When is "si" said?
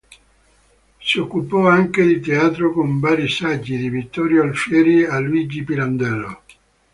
0.97-1.19